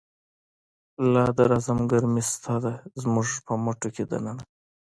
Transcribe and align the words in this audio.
لا 1.13 1.25
د 1.37 1.39
رزم 1.51 1.79
گرمی 1.91 2.23
شته 2.31 2.55
ده، 2.63 2.73
زمونږ 3.01 3.29
په 3.45 3.53
مټو 3.63 3.89
کی 3.95 4.03
د 4.09 4.13
ننه 4.25 4.43